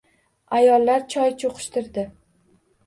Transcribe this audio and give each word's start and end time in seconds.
Ayollar... 0.59 1.05
choy 1.15 1.37
cho‘qishtirdi. 1.45 2.09